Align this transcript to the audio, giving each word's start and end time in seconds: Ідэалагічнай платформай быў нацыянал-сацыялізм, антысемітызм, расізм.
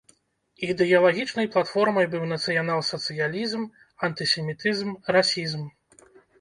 Ідэалагічнай 0.69 1.49
платформай 1.55 2.09
быў 2.15 2.25
нацыянал-сацыялізм, 2.33 3.69
антысемітызм, 4.11 4.89
расізм. 5.17 5.63